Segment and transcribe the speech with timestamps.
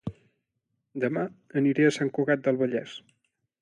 [1.05, 1.27] Dema
[1.63, 3.01] aniré a Sant Cugat del Vallès